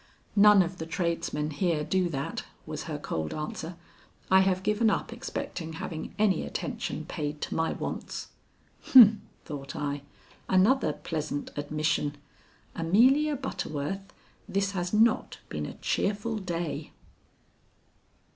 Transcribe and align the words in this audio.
"None 0.35 0.63
of 0.63 0.79
the 0.79 0.87
tradesmen 0.87 1.51
here 1.51 1.83
do 1.83 2.09
that," 2.09 2.43
was 2.65 2.85
her 2.85 2.97
cold 2.97 3.35
answer. 3.35 3.75
"I 4.31 4.39
have 4.39 4.63
given 4.63 4.89
up 4.89 5.13
expecting 5.13 5.73
having 5.73 6.15
any 6.17 6.43
attention 6.43 7.05
paid 7.05 7.39
to 7.41 7.53
my 7.53 7.73
wants." 7.73 8.29
"Humph," 8.81 9.19
thought 9.45 9.75
I. 9.75 10.01
"Another 10.49 10.91
pleasant 10.93 11.51
admission. 11.55 12.17
Amelia 12.73 13.35
Butterworth, 13.35 14.11
this 14.49 14.71
has 14.71 14.91
not 14.91 15.37
been 15.49 15.67
a 15.67 15.75
cheerful 15.75 16.37
day." 16.39 16.93